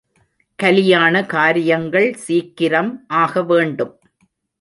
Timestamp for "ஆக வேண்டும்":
3.07-3.93